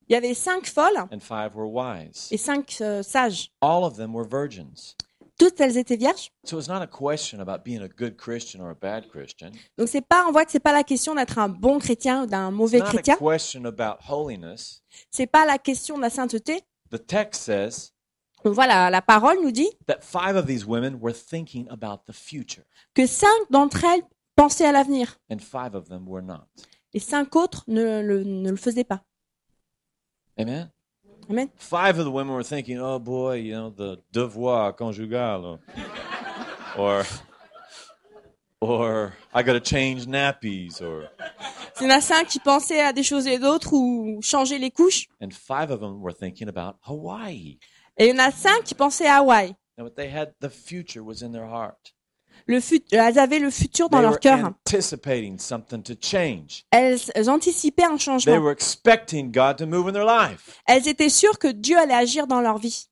[0.08, 2.28] Il y avait cinq folles and five were wise.
[2.30, 3.50] et cinq euh, sages.
[3.60, 4.96] All of them were virgins.
[5.38, 6.30] Toutes elles étaient vierges.
[6.44, 9.50] So it's not a question about being a good Christian or a bad Christian.
[9.76, 12.26] Donc c'est pas, on voit que c'est pas la question d'être un bon chrétien ou
[12.26, 13.16] d'un mauvais chrétien.
[15.10, 16.62] C'est pas la question de la sainteté.
[16.90, 17.92] The text says
[18.44, 22.12] Donc voilà, la parole nous dit that five of these women were thinking about the
[22.12, 24.02] future, que cinq d'entre elles
[24.36, 26.46] pensaient à l'avenir and five of them were not.
[26.92, 29.02] et cinq autres ne le, ne le faisaient pas.
[30.38, 30.70] Amen?
[31.30, 31.50] Amen.
[31.56, 35.58] Five of the women were thinking, oh boy, you know, the devoir conjugal.
[36.76, 37.04] Or,
[38.60, 40.80] or I got to change nappies.
[40.82, 41.08] Or,
[41.80, 44.70] Il y en a cinq qui pensaient à des choses et d'autres ou changer les
[44.70, 45.06] couches.
[45.20, 47.58] and five of them were thinking about Hawaii.
[47.98, 49.54] Et il y en a cinq qui pensaient à Hawaï.
[49.76, 51.92] And what they had, the future was in their heart.
[52.46, 52.60] Le
[52.92, 54.52] elles avaient le futur dans They leur were cœur.
[56.70, 58.38] Elles, elles anticipaient un They changement.
[58.38, 60.60] were expecting God to move in their life.
[60.66, 62.86] Elles étaient sûres que Dieu allait agir dans leur vie.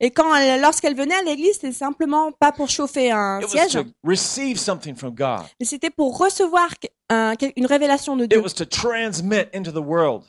[0.00, 3.50] Et quand elles- lorsqu'elles venaient à l'église, c'était simplement pas pour chauffer un It was
[3.50, 5.42] siège, to receive something from God.
[5.60, 6.68] mais c'était pour recevoir
[7.08, 10.24] un- une révélation de It Dieu, was to transmit into the world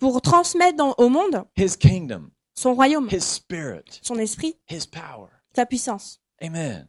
[0.00, 5.28] pour transmettre dans- au monde His kingdom, son royaume, His spirit, son esprit, His power.
[5.54, 6.20] sa puissance.
[6.42, 6.88] Amen.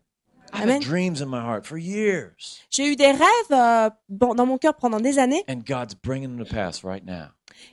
[0.52, 0.82] I've Amen.
[0.82, 4.76] had dreams in my heart for years, J'ai eu des rêves euh, dans mon cœur
[4.76, 7.28] pendant des années, and God's bringing them to pass right now.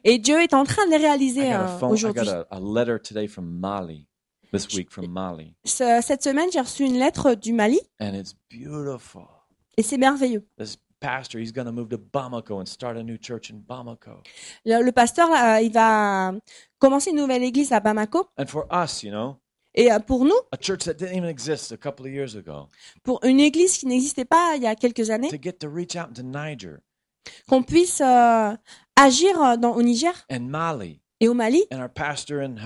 [0.05, 2.23] et Dieu est en train de les réaliser euh, aujourd'hui.
[2.25, 4.07] got a, a letter today from Mali.
[4.53, 8.35] This week from Mali, Ce- Cette semaine, j'ai reçu une lettre du Mali, and it's
[8.51, 9.23] beautiful.
[9.77, 10.47] et c'est merveilleux.
[10.59, 14.23] This pastor, he's going to move to Bamako and start a new church in Bamako.
[14.65, 16.33] Le, le pasteur, euh, il va
[16.79, 19.37] commencer une nouvelle église à Bamako, And for us, you know,
[19.75, 22.69] et euh, pour nous, a church that didn't even exist a couple of years ago,
[23.03, 25.97] pour une église qui n'existait pas il y a quelques années, to get to reach
[25.97, 26.79] out into Niger.
[27.49, 28.55] Qu'on puisse euh,
[28.97, 30.13] agir dans, au Niger.
[30.31, 31.65] And Mali, et au Mali.
[31.73, 32.57] and our pastor in,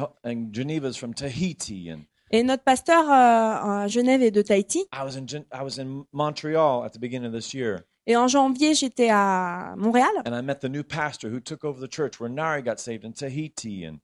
[0.52, 4.84] Geneva is from Tahiti, and Et notre pasteur euh, à Genève est de Tahiti.
[4.92, 8.16] I was in Gen- I was in Montreal at the beginning of this year, Et
[8.16, 10.08] en janvier, j'étais à Montréal.
[10.26, 13.04] and I met the new pastor who took over the church where Nari got saved
[13.04, 13.98] in Tahiti, and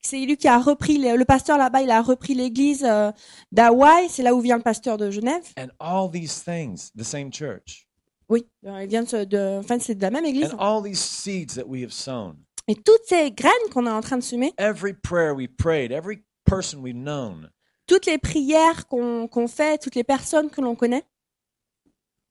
[0.00, 3.10] C'est lui qui a repris, le, le pasteur là-bas, il a repris l'église euh,
[3.52, 4.08] d'Hawaï.
[4.10, 5.42] C'est là où vient le pasteur de Genève.
[5.58, 7.86] and all these things, the same church,
[8.28, 10.52] Oui, euh, il vient de, ce- de enfin, c'est de la même église.
[10.52, 12.36] and all these seeds that we have sown,
[12.68, 16.22] Et toutes ces graines qu'on est en train de semer, every prayer we prayed, every
[16.44, 17.50] person we've known,
[17.86, 21.04] toutes les prières qu'on qu'on fait, toutes les personnes que l'on connaît,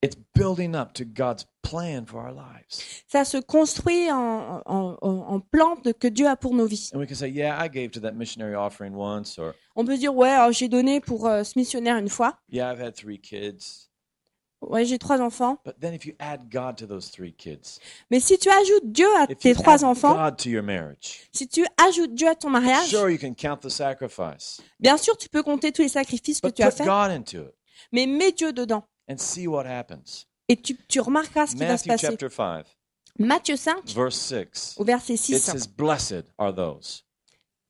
[0.04, 3.04] it's building up to God's plan for our lives.
[3.08, 6.92] ça se construit en, en, en, plan de, que Dieu a pour nos vies.
[6.94, 9.98] And we can say, yeah, I gave to that missionary offering once, or On peut
[9.98, 12.38] dire, ouais, j'ai donné pour euh, ce missionnaire une fois.
[12.50, 13.90] yeah, I've had three kids.
[14.62, 15.58] Ouais, j'ai trois enfants.
[15.66, 19.08] But then if you add God to those three kids, Mais si tu ajoutes Dieu
[19.18, 22.30] à if tes you trois add enfants, God to your marriage, si tu ajoutes Dieu
[22.30, 25.82] à ton mariage, sure you can count the sacrifice, bien sûr, tu peux compter tous
[25.82, 27.56] les sacrifices que but tu as put faits, God into it
[27.92, 28.84] mais mets Dieu dedans.
[29.08, 30.26] And see what happens.
[30.50, 32.08] Et tu, tu remarqueras ce qui va se Matthew passer.
[32.08, 32.66] chapter 5,
[33.20, 34.76] Matthieu 5, verse 6.
[34.78, 37.04] au verset It 6, says, Blessed are those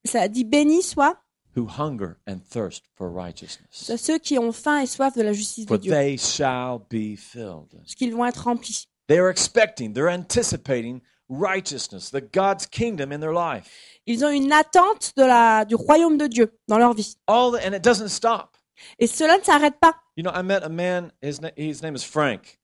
[0.05, 1.17] ça dit Béni soit
[1.55, 5.65] who hunger and thirst for righteousness, ceux qui ont faim et soif de la justice
[5.65, 7.69] de for Dieu, they shall be filled.
[7.77, 8.87] parce qu'ils vont être remplis.
[9.07, 13.69] They are expecting, they're anticipating righteousness, the God's kingdom in their life.
[14.05, 17.15] Ils ont une attente de la, du royaume de Dieu dans leur vie.
[17.27, 18.52] All the, and it doesn't stop.
[18.99, 19.95] Et cela ne s'arrête pas.
[20.17, 22.59] You know, I met a man, his, na- his name is Frank,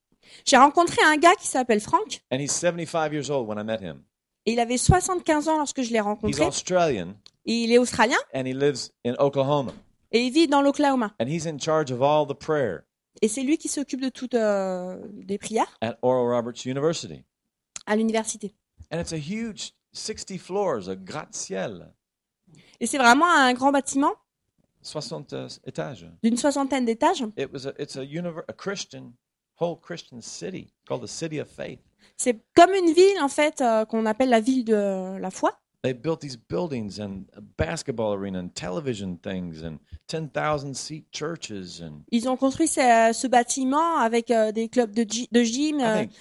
[0.45, 3.79] J'ai rencontré un gars qui s'appelle Franck, and he's 75 years old when I met
[3.81, 4.03] him.
[4.45, 6.43] et il avait 75 ans lorsque je l'ai He's rencontré.
[6.45, 7.13] Australian,
[7.45, 9.71] Et il est australien, and he lives in Oklahoma,
[10.11, 11.13] et il vit dans l'Oklahoma.
[11.19, 12.81] and he's in charge of all the prayer
[13.21, 17.23] Et c'est lui qui s'occupe de toutes euh, des prières at Oral Roberts University.
[17.87, 18.53] à l'université.
[18.91, 21.91] And it's a huge 60 floors, a gratte-ciel,
[22.79, 24.13] Et c'est vraiment un grand bâtiment
[24.89, 26.07] 60 euh, étages.
[26.23, 27.23] d'une soixantaine d'étages.
[27.37, 28.05] It was a, it's a,
[28.57, 29.13] Christian,
[29.59, 31.79] whole Christian city called the City of Faith.
[32.17, 35.59] C'est comme une ville, en fait, euh, qu'on appelle la ville de la foi.
[35.81, 41.81] They built these buildings and a basketball arena and television things and 10,000 seat churches.
[41.81, 45.79] And Ils ont construit ce, ce bâtiment avec euh, des clubs de, de gym.
[45.79, 46.11] Euh, think,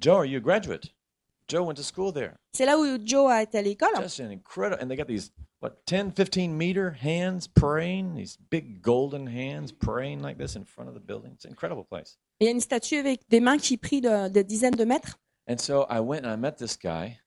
[0.00, 0.92] Joe, are you a graduate?
[1.48, 2.34] Joe went to school there.
[2.52, 3.90] C'est là où Joe a été à l'école.
[4.02, 8.82] Just an incredible, and they got these what 10, 15 meter hands praying, these big
[8.82, 11.32] golden hands praying like this in front of the building.
[11.34, 12.18] It's an incredible place.
[12.40, 15.18] Il y a une statue avec des mains qui prient de, de dizaines de mètres.
[15.48, 17.18] And so I went and I met this guy,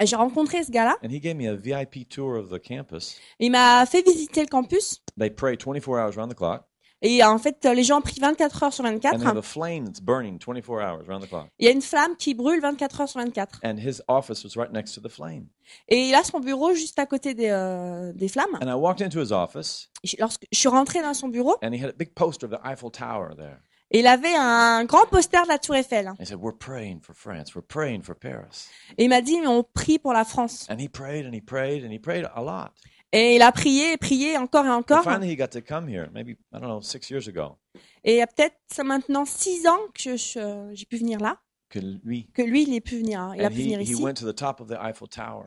[0.00, 0.96] Et J'ai rencontré ce gars-là.
[1.04, 3.18] and he gave me a VIP tour of the campus.
[3.38, 5.00] Il m'a fait visiter le campus.
[5.18, 6.66] They pray 24 hours around the clock,
[7.02, 9.36] Et en fait, les gens prient 24 heures sur and they have 24.
[9.36, 11.48] a flame that's burning 24 hours around the clock.
[11.58, 13.60] Il y a une flamme qui brûle 24 heures sur 24.
[13.62, 15.48] And his office was right next to the flame.
[15.88, 18.56] Et il a son bureau juste à côté des, euh, des flammes.
[18.62, 21.72] And I walked into his office, Je- Lorsque je suis rentrée dans son bureau, and
[21.72, 23.58] he had a big poster of the Eiffel Tower there.
[23.90, 26.12] et il avait un grand poster de la Tour Eiffel.
[26.18, 27.54] He said, We're praying for France.
[27.54, 28.68] We're praying for Paris.
[28.98, 30.66] Et il m'a dit, on prie pour la France.
[30.70, 32.70] And he prayed and he prayed and he prayed a lot.
[33.16, 35.04] Et il a prié, et prié encore et And encore.
[35.04, 37.56] finally, he got to come here, maybe, I don't know, six years ago.
[38.02, 41.78] Et il y a peut-être maintenant six ans que je- j'ai pu venir là, Que
[41.78, 43.20] lui, que lui, il est pu venir.
[43.20, 43.32] hein.
[43.36, 44.02] Il a and pu he, venir he ici.
[44.02, 45.46] went to the top of the Eiffel Tower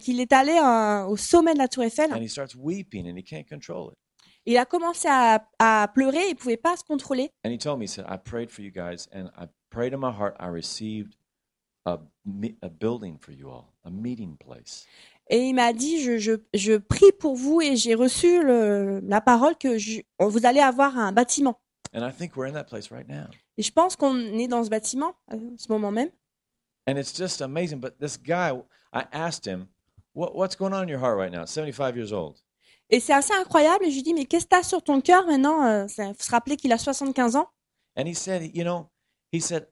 [0.00, 2.12] Qu'il est allé euh, au sommet de la Tour Eiffel.
[2.12, 3.98] and he starts weeping and he can't control it.
[4.44, 7.30] Il a commencé à, à pleurer, il pouvait pas se contrôler.
[7.44, 9.98] And he told me, he said, I prayed for you guys and I prayed in
[9.98, 11.14] my heart, I received
[11.84, 14.86] a, me- a building for you all, a meeting place.
[15.28, 19.20] Et il m'a dit, je, je, je prie pour vous et j'ai reçu le- la
[19.20, 21.60] parole que je- vous allez avoir un bâtiment.
[21.94, 23.26] And I think we're in that place right now.
[23.58, 26.10] Et je pense qu'on est dans ce bâtiment à ce moment même.
[26.88, 27.78] And it's just amazing.
[27.80, 28.52] But this guy,
[28.92, 29.66] I asked him,
[30.14, 31.44] what, What's going on in your heart right now?
[31.46, 32.36] 75 years old.
[32.90, 33.84] Et c'est assez incroyable.
[33.84, 36.22] Et je lui dis, mais qu'est-ce que tu as sur ton cœur maintenant Il faut
[36.22, 37.48] se rappeler qu'il a 75 ans.
[37.98, 38.88] And he said, You know,
[39.32, 39.66] he said,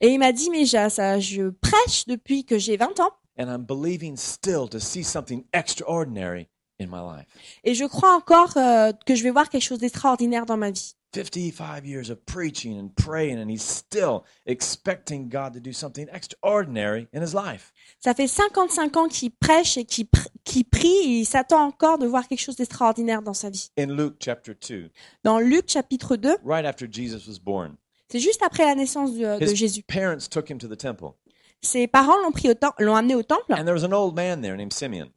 [0.00, 3.10] Et il m'a dit, mais ça, je prêche depuis que j'ai 20 ans.
[3.38, 7.26] and I'm believing still to see something extraordinary in my life.
[7.64, 10.94] Et je crois encore euh, que je vais voir quelque chose d'extraordinaire dans ma vie.
[11.14, 17.06] 55 years of preaching and praying, and he's still expecting God to do something extraordinary
[17.14, 17.72] in his life.
[18.00, 21.98] Ça fait 55 ans qu'il prêche et qu'il pr- qu'il prie et il s'attend encore
[21.98, 23.70] de voir quelque chose d'extraordinaire dans sa vie.
[23.78, 24.90] In Luke chapter 2,
[25.24, 27.76] Dans Luc chapitre 2, right after Jesus was born,
[28.10, 29.82] c'est juste après la naissance de, de his Jésus.
[29.82, 31.14] parents took him to the temple,
[31.62, 32.48] Ses parents l'ont pris
[32.80, 35.08] l'ont amené au temple and there was an old man there named Simeon.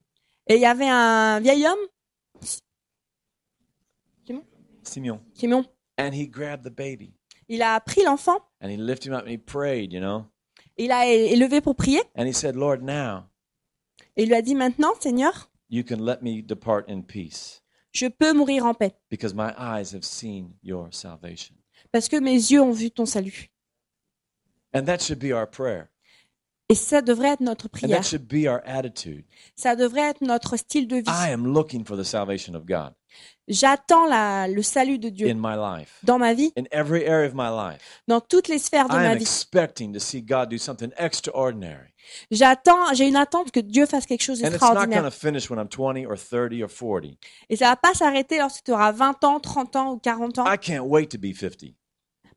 [0.48, 1.88] et il y avait un vieil homme,
[4.84, 5.20] Simeon.
[5.34, 5.66] Simeon,
[5.98, 7.14] And he grabbed the baby
[7.48, 10.26] il a pris l'enfant, and he lifted him up and he prayed, you know.
[10.78, 13.30] il a élevé pour prier And he said, Lord, now
[14.17, 17.62] et il lui a dit maintenant, Seigneur, you can let me depart in peace
[17.95, 21.56] je peux mourir en paix because my eyes have seen your salvation.
[21.91, 23.49] parce que mes yeux ont vu ton salut.
[24.73, 25.88] And that should be our prayer.
[26.67, 27.97] Et ça devrait être notre And prière.
[28.01, 29.23] that should be our attitude.
[29.56, 31.10] Ça devrait être notre style de I vie.
[31.32, 32.93] am looking for the salvation of God
[33.47, 34.08] J'attends
[34.47, 37.49] le salut de Dieu in my life, dans ma vie, in every area of my
[37.49, 38.01] life.
[38.08, 39.23] dans toutes les sphères de I ma vie.
[42.32, 45.12] J'attends, j'ai une attente que Dieu fasse quelque chose d'extraordinaire.
[45.13, 47.18] finish when I'm 20 or 30 or 40.
[47.50, 50.46] Et ça va pas s'arrêter lorsque tu auras 20 ans, 30 ans ou 40 ans.
[50.46, 51.76] I can't wait to be 50.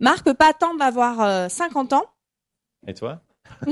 [0.00, 2.04] Marc peut pas attendre d'avoir euh, 50 ans.
[2.86, 3.20] Et toi?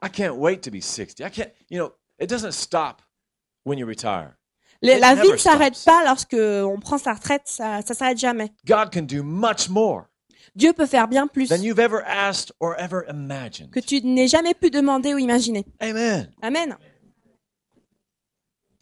[0.00, 1.20] I can't wait to be 60.
[1.20, 3.02] I can't, you know, it doesn't stop
[3.64, 4.38] when you retire.
[4.80, 8.52] It la vie ne s'arrête pas lorsque on prend sa retraite, ça, ça s'arrête jamais.
[8.64, 10.04] God can do much more
[10.56, 13.70] Dieu peut faire bien plus than you've ever asked or ever imagined.
[13.70, 15.64] que tu n'aies jamais pu demander ou imaginer.
[15.80, 16.32] Amen.
[16.42, 16.76] Amen.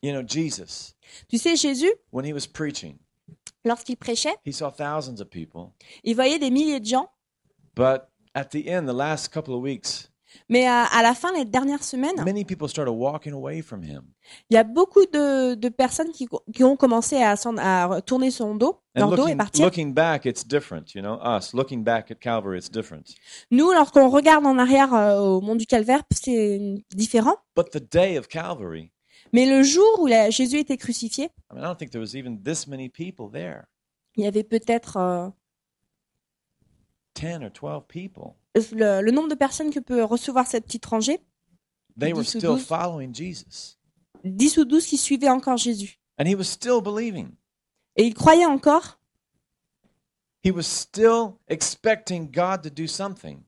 [0.02, 0.94] You know, Jesus,
[1.28, 2.98] Tu sais, Jésus, when he was preaching,
[3.64, 5.72] lorsqu'il prêchait, he saw thousands of people.
[6.04, 7.08] il voyait des milliers de gens,
[7.74, 10.08] But at the end, the last couple of weeks,
[10.48, 14.02] mais à, à la fin, les dernières semaines, many people started walking away from him.
[14.50, 18.30] il y a beaucoup de, de personnes qui, qui ont commencé à, s'en- à tourner
[18.30, 19.64] son dos, And leur dos et looking, partir.
[19.64, 20.94] looking back, it's different.
[20.94, 23.14] You know, us looking back at Calvary, it's different.
[23.50, 27.36] Nous, lorsqu'on regarde en arrière euh, au mont du Calvaire, c'est différent.
[27.54, 28.90] But the day of Calvary,
[29.32, 32.14] Mais le jour où la- Jésus était crucifié, I mean, I don't think there was
[32.16, 33.64] even this many people there.
[34.16, 35.28] il y avait peut-être euh,
[37.14, 38.34] 10 or 12 people.
[38.72, 41.20] Le, le nombre de personnes que peut recevoir cette petite rangée,
[41.98, 42.64] They were 10 ou still 12.
[42.64, 43.78] following Jesus.
[44.24, 45.98] 10 ou 12 qui suivaient encore Jésus.
[46.18, 47.30] And he was still believing.
[47.96, 48.98] Et ils croyaient encore,
[50.44, 53.40] He was still expecting God to do something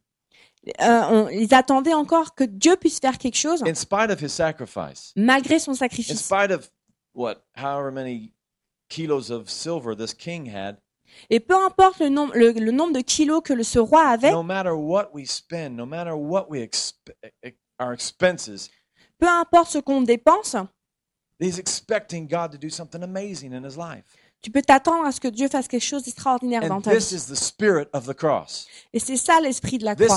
[0.81, 4.31] euh, on- ils attendaient encore que Dieu puisse faire quelque chose in spite of his
[4.31, 6.19] sacrifice, malgré son in sacrifice.
[6.21, 6.69] spite of
[7.15, 8.33] what, however many
[8.89, 10.79] kilos of silver this king had.
[11.31, 14.31] Et peu importe le nombre, le, le nombre de kilos que le, ce roi avait,
[14.33, 17.13] No matter what we spend, no matter what we exp-
[17.81, 18.71] our expenses,
[19.19, 20.57] peu importe ce qu'on dépense,
[21.41, 24.05] he's expecting God to do something amazing in his life.
[24.41, 26.97] tu peux t'attendre à ce que Dieu fasse quelque chose d'extraordinaire dans ta vie.
[28.93, 30.17] Et c'est ça l'esprit de la croix.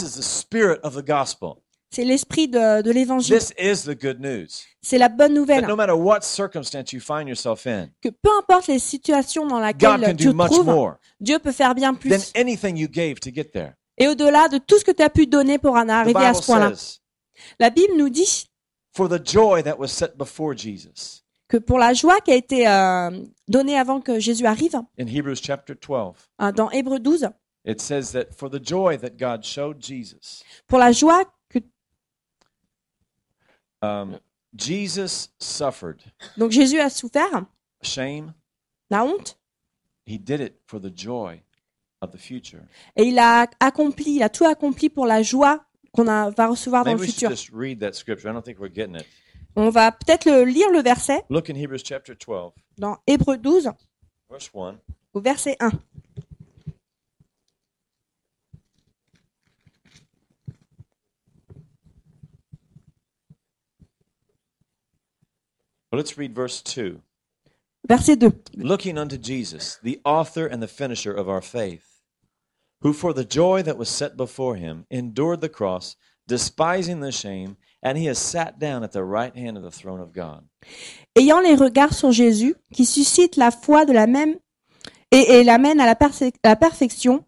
[1.93, 3.38] C'est l'esprit de, de l'évangile.
[3.38, 4.47] This is the good news.
[4.82, 5.67] C'est la bonne nouvelle.
[5.67, 9.65] no matter what circumstance you find yourself in, Que peu importe les situations dans God
[9.65, 12.32] lesquelles can tu do te much trouves, more Dieu peut faire bien than plus.
[12.36, 13.73] anything you gave to get there.
[13.97, 16.45] Et au-delà de tout ce que tu as pu donner pour en arriver à ce
[16.45, 16.71] point-là.
[17.60, 18.47] La Bible nous dit
[18.95, 21.23] for the joy that was set before Jesus.
[21.49, 23.12] que pour la joie qui a été euh,
[23.49, 27.30] donnée avant que Jésus arrive, In Hebrews chapter 12, hein, dans Hébreu 12,
[27.65, 31.25] it says that for the joy that God showed Jesus, pour la joie
[33.82, 34.20] um,
[34.56, 35.98] Jesus suffered
[36.38, 37.46] donc Jésus a souffert,
[37.82, 38.34] shame.
[38.89, 39.38] la honte,
[40.06, 41.41] He did it for the joy
[42.02, 42.62] of the future.
[42.96, 46.84] et il a accompli, il a tout accompli pour la joie qu'on a- va recevoir
[46.84, 47.30] dans Maybe le we should futur.
[47.32, 48.30] just read that scripture.
[48.30, 49.06] I don't think we're getting it.
[49.56, 53.70] On va peut-être le- lire le verset Look in Hebrews chapter 12, dans Hébreu 12
[54.30, 54.76] verse 1.
[55.13, 55.70] au verset 1.
[65.97, 67.01] Let's read verse 2.
[67.88, 68.34] Verset 2.
[68.58, 72.01] Looking unto Jesus, the author and the finisher of our faith,
[72.82, 75.95] who for the joy that was set before him endured the cross,
[76.27, 79.99] despising the shame, and he has sat down at the right hand of the throne
[79.99, 80.43] of God.
[81.15, 84.36] Ayant les regards sur Jésus, qui suscite la foi de la même
[85.12, 87.25] et, et l'amène à la perfection,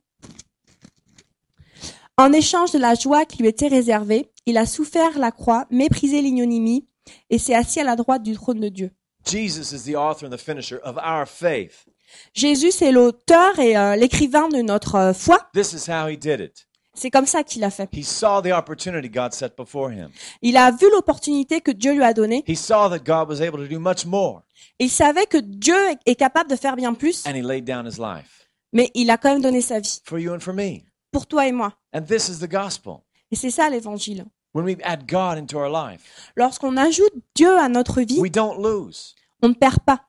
[2.18, 6.22] en échange de la joie qui lui était réservée, il a souffert la croix, méprisé
[6.22, 6.88] l'ignominie,
[7.30, 8.92] et s'est assis à la droite du trône de Dieu.
[9.26, 11.86] Jesus is the author and the finisher of our faith.
[12.34, 15.50] Jésus, c'est l'auteur et euh, l'écrivain de notre euh, foi.
[15.54, 16.68] This is how he did it.
[16.94, 17.90] C'est comme ça qu'il a fait.
[17.92, 20.10] He saw the opportunity God set before him.
[20.42, 22.44] Il a vu l'opportunité que Dieu lui a donnée.
[22.48, 24.44] He saw that God was able to do much more,
[24.78, 27.98] Il savait que Dieu est capable de faire bien plus, and he laid down his
[27.98, 30.82] life mais il a quand même donné sa vie for you and for me.
[31.12, 31.74] pour toi et moi.
[31.94, 32.98] And this is the gospel.
[33.32, 34.26] Et c'est ça l'évangile.
[34.54, 38.62] When we add God into our life, Lorsqu'on ajoute Dieu à notre vie, we don't
[38.62, 39.16] lose.
[39.42, 40.00] on ne perd pas.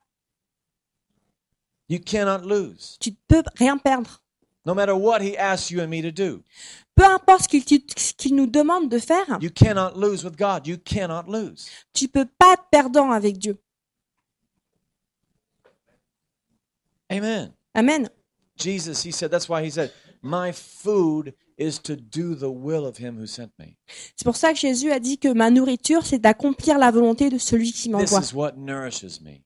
[1.89, 2.97] You cannot lose.
[2.99, 4.21] Tu ne peux rien perdre.
[4.65, 6.43] No matter what he asks you and me to do,
[6.95, 10.65] Peu importe ce qu'il nous demande de faire, you cannot lose with God.
[10.65, 11.67] You cannot lose.
[11.93, 13.57] tu peux pas être perdant avec Dieu.
[17.11, 17.51] Amen.
[17.75, 18.09] Amen.
[18.57, 22.97] Jesus, he said, that's why he said, My food is to do the will of
[22.97, 23.75] him who sent me.
[24.15, 27.37] C'est pour ça que Jésus a dit que ma nourriture, c'est d'accomplir la volonté de
[27.37, 28.21] celui qui This m'envoie.
[28.21, 29.41] is what nourishes me.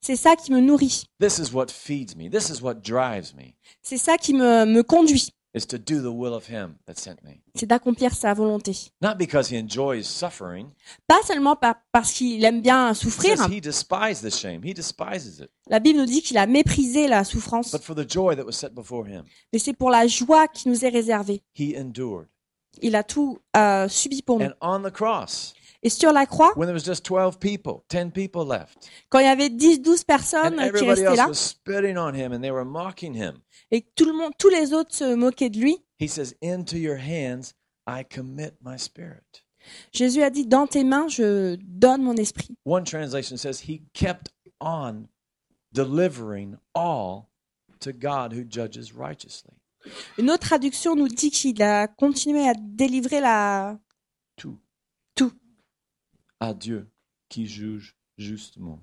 [0.00, 1.04] C'est ça qui me nourrit.
[1.20, 2.30] This is what feeds me.
[2.30, 5.28] This is what drives me, C'est ça qui me, me conduit.
[5.54, 7.40] Is to do the will of him that sent me.
[7.54, 8.92] C'est d'accomplir sa volonté.
[9.02, 10.68] Not because he enjoys suffering.
[11.08, 13.36] Pas seulement par- parce qu'il aime bien souffrir.
[13.36, 14.62] says he despised the shame.
[14.64, 15.50] He despises it.
[15.68, 17.72] La Bible nous dit qu'il a méprisé la souffrance.
[17.72, 20.68] But for the joy that was set before him, Mais c'est pour la joie qui
[20.68, 21.42] nous est réservée.
[21.58, 22.28] he endured.
[22.82, 24.46] Il a tout euh, subi pour nous.
[25.82, 29.24] Et sur la croix, when there was just 12 people, 10 people left, quand il
[29.24, 31.30] y avait 10, 12 and personnes qui restaient là,
[33.70, 36.98] et tout le monde, tous les autres se moquaient de lui, he says, Into your
[36.98, 37.54] hands
[37.86, 39.44] I commit my spirit.
[39.92, 42.56] Jésus a dit, dans tes mains, je donne mon esprit.
[42.64, 45.08] One translation says, He kept on
[45.72, 47.28] delivering all
[47.80, 49.52] to God who judges righteously.
[50.18, 53.78] Une autre traduction nous dit qu'il a continué à délivrer la...
[54.36, 54.58] Tout.
[56.40, 56.90] À Dieu
[57.28, 58.82] qui juge justement.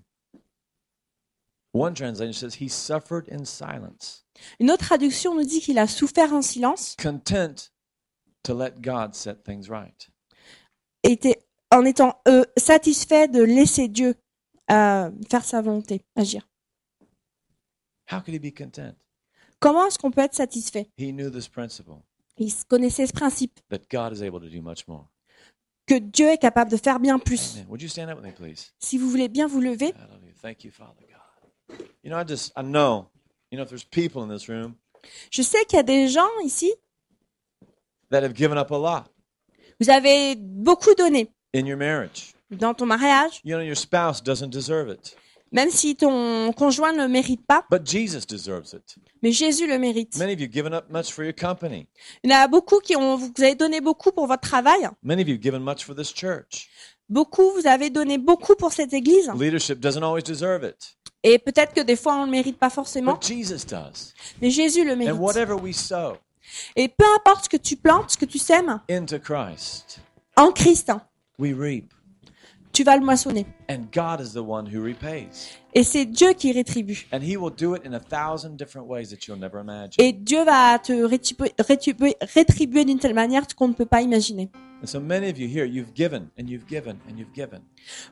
[1.74, 4.26] One translation says, He suffered in silence,
[4.60, 7.72] Une autre traduction nous dit qu'il a souffert en silence, content
[8.44, 10.10] to let God set things right.
[11.04, 11.40] était,
[11.72, 14.16] en étant euh, satisfait de laisser Dieu
[14.72, 16.48] euh, faire sa volonté, agir.
[18.10, 18.96] How could he be content?
[19.60, 20.90] Comment est-ce qu'on peut être satisfait?
[20.98, 22.02] He knew this principle
[22.38, 25.10] Il connaissait ce principe, that God is able to do much more.
[25.88, 27.58] Que Dieu est capable de faire bien plus.
[28.80, 30.34] Si vous voulez bien vous lever, Hallelujah.
[30.42, 31.88] Thank you, Father God.
[32.04, 33.10] You know, I just, I know,
[33.52, 34.76] you know, if there's people in this room
[35.32, 36.72] je sais qu'il y a des gens ici,
[38.10, 39.06] that have given up a lot
[39.80, 42.34] vous avez beaucoup donné in your marriage.
[42.50, 45.16] dans ton mariage, You know, your spouse doesn't deserve it,
[45.52, 48.96] même si ton conjoint ne le mérite pas, but Jesus deserves it.
[49.22, 50.18] mais Jésus le mérite.
[50.18, 51.88] Many of you have given up much for your company.
[52.24, 54.90] Il y en a beaucoup qui ont, vous avez donné beaucoup pour votre travail.
[55.04, 56.70] Many of you have given much for this church.
[57.10, 59.32] Beaucoup, vous avez donné beaucoup pour cette église.
[59.40, 62.70] Leadership doesn't always deserve it, Et peut-être que des fois, on ne le mérite pas
[62.70, 64.14] forcément, but Jesus does.
[64.42, 65.20] mais Jésus le And mérite.
[65.20, 66.18] whatever we sow
[66.76, 70.00] Et peu importe ce que tu plantes, ce que tu sèmes, into Christ,
[70.36, 71.02] en Christ, hein,
[71.40, 71.94] we reap.
[72.78, 73.48] Tu vas le moissonner.
[73.72, 75.58] And God is the one who repays.
[75.74, 77.08] Et c'est Dieu qui rétribue.
[77.12, 79.96] And He will do it in a thousand different ways that you'll never imagine.
[79.98, 84.52] Et Dieu va te rétribuer, rétribuer, rétribuer d'une telle manière qu'on ne peut pas imaginer.
[84.84, 87.62] And so many of you here, you've given and you've given and you've given.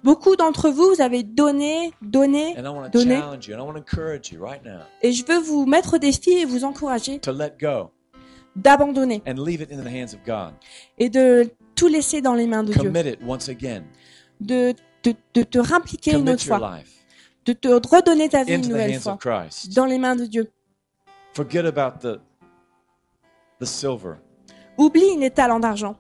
[0.04, 3.18] Beaucoup d'entre vous, vous avez donné, donné, And I want to donné.
[3.18, 5.94] challenge you and I want to encourage you right now Et je veux vous mettre
[5.94, 7.92] au défi et vous encourager to let go
[8.56, 10.54] d'abandonner and leave it in the hands of God.
[10.98, 12.82] et de tout laisser dans les mains de Dieu.
[12.82, 13.84] Commit it once again.
[14.42, 14.74] De,
[15.04, 16.80] de, de te rampliquer une autre fois.
[17.46, 19.18] De te redonner ta vie une nouvelle fois.
[19.76, 20.52] Dans les mains de Dieu.
[21.34, 22.20] Forget about the
[23.60, 24.16] the silver.
[24.78, 25.96] Oublie les talents d'argent.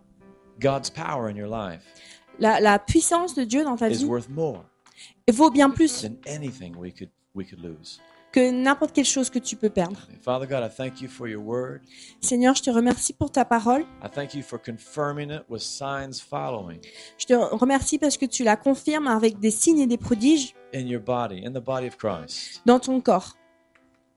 [0.59, 1.81] God's power in your life
[2.39, 4.07] La, la puissance de Dieu dans ta vie
[5.31, 6.05] vaut bien plus
[8.35, 9.97] que n'importe quelle chose que tu peux perdre.
[10.21, 11.79] Father God, I thank you for your word.
[12.19, 13.83] Seigneur, je te remercie pour ta parole.
[14.03, 16.81] I thank you for confirming it with signs following
[17.17, 20.81] Je te remercie parce que tu la confirmes avec des signes et des prodiges in
[20.81, 22.61] your body, in the body of Christ.
[22.65, 23.37] dans ton corps.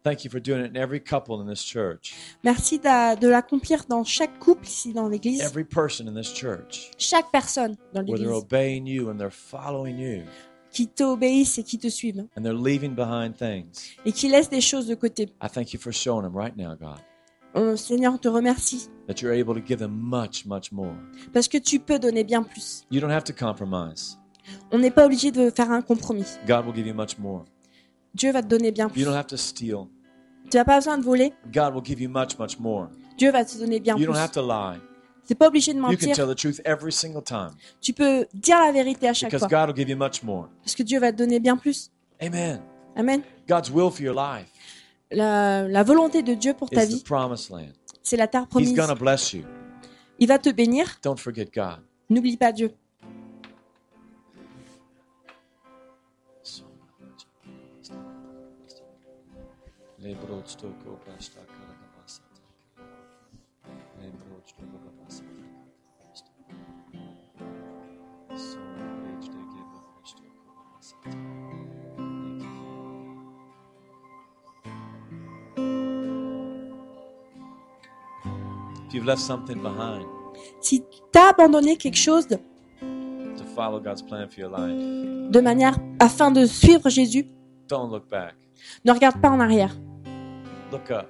[0.03, 4.03] Thank you for doing it in every couple in this church, Merci de l'accomplir dans
[4.05, 8.31] chaque couple ici dans l'église, every person in this church, chaque personne dans where they're
[8.31, 10.25] l'église obeying you and they're following you
[10.71, 13.95] qui t'obéissent et qui te suivent and they're leaving behind things.
[14.05, 15.25] et qui laissent des choses de côté.
[15.43, 16.99] I thank you for showing them right now, God,
[17.57, 20.93] Euh, Seigneur, on te remercie that you're able to give them much, much more.
[21.33, 22.85] parce que tu peux donner bien plus.
[22.91, 24.19] You don't have to compromise.
[24.71, 26.27] On n'est pas obligé de faire un compromis.
[26.47, 27.45] God will give you much more.
[28.15, 29.05] Dieu va te donner bien You plus.
[29.05, 29.87] don't have to steal.
[30.51, 31.33] Tu n'as pas besoin de voler.
[31.53, 32.89] God will give you much, much more.
[33.19, 34.13] Dieu va te donner bien You plus.
[34.13, 34.79] don't have to lie.
[35.29, 36.17] Tu n'es pas obligé de You can mentir.
[36.17, 37.51] tell the truth every single time
[37.83, 40.49] Tu peux dire la vérité à chaque because fois God will give you much more.
[40.65, 41.91] parce que Dieu va te donner bien plus.
[42.19, 42.63] Amen.
[42.97, 43.21] Amen.
[43.47, 44.47] God's will for your life
[45.11, 47.05] La, la volonté de Dieu pour ta vie,
[48.03, 48.75] c'est la terre He's promise.
[48.75, 49.45] to bless you.
[50.19, 50.99] Il va te bénir.
[51.03, 51.81] Don't forget God.
[52.09, 52.73] N'oublie pas Dieu.
[78.89, 80.07] If you've left something behind
[80.61, 85.41] Si tu as abandonné quelque chose de, to follow God's plan for your life, de
[85.41, 87.27] manière afin de suivre Jésus,
[87.69, 88.35] don't look back.
[88.85, 89.77] ne regarde pas en arrière.
[90.73, 91.07] Look up.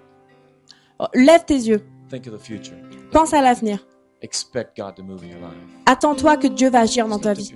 [1.15, 1.83] Lève tes yeux.
[2.09, 2.77] Think of the future.
[3.13, 3.79] Pense à l'avenir.
[4.21, 5.55] Expect God to move in your life.
[5.87, 7.55] Attends-toi que Dieu va agir dans ta vie.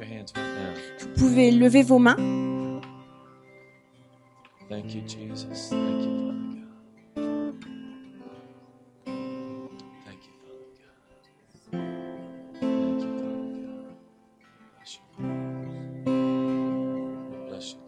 [1.01, 2.17] Vous pouvez lever vos mains.
[4.69, 5.71] Thank you, Jesus.
[5.71, 6.33] Thank you,
[7.15, 7.67] Father God.
[10.07, 10.97] Thank you, Father God.
[12.61, 13.93] Thank you, Father God.
[14.79, 15.03] Bless you.
[17.51, 17.81] Bless you.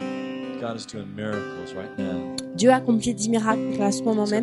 [0.00, 0.60] Lord.
[0.60, 2.36] God is doing miracles right now.
[2.56, 4.42] Dieu a accompli 10 miracles à ce moment même.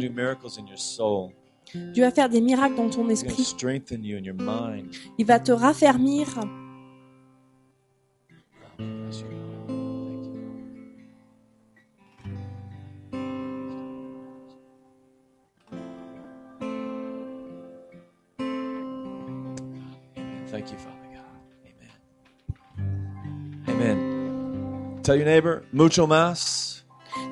[1.72, 1.92] Soul.
[1.94, 3.56] Dieu va faire des miracles dans ton esprit.
[5.18, 6.28] Il va te raffermir.
[8.78, 9.40] Thank you.
[20.52, 21.24] Thank you, Father God.
[23.68, 23.98] Amen.
[23.98, 25.00] Amen.
[25.04, 26.86] Tell your neighbor, mucho más.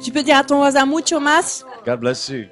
[0.03, 1.65] Tu peux dire à ton voisin mucho más.
[1.85, 2.45] God bless you.